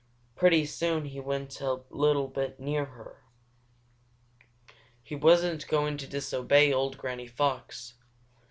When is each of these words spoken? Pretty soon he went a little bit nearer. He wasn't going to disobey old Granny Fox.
Pretty 0.35 0.65
soon 0.65 1.05
he 1.05 1.19
went 1.19 1.61
a 1.61 1.83
little 1.91 2.27
bit 2.27 2.59
nearer. 2.59 3.21
He 5.03 5.15
wasn't 5.15 5.67
going 5.67 5.97
to 5.97 6.07
disobey 6.07 6.73
old 6.73 6.97
Granny 6.97 7.27
Fox. 7.27 7.93